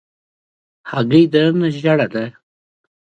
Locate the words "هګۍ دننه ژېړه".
0.89-2.07